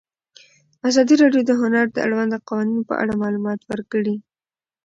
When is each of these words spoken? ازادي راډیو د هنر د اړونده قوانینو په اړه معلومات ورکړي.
ازادي 0.87 1.15
راډیو 1.21 1.43
د 1.47 1.51
هنر 1.61 1.85
د 1.91 1.97
اړونده 2.05 2.37
قوانینو 2.47 2.87
په 2.89 2.93
اړه 3.01 3.13
معلومات 3.23 3.59
ورکړي. 3.69 4.15